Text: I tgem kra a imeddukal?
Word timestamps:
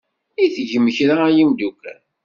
I 0.43 0.47
tgem 0.55 0.87
kra 0.97 1.15
a 1.27 1.27
imeddukal? 1.41 1.99